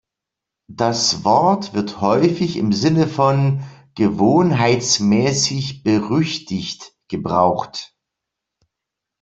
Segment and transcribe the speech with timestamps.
[0.71, 3.63] Das Wort wird häufig im Sinne von
[3.93, 7.95] „gewohnheitsmäßig, berüchtigt“ gebraucht.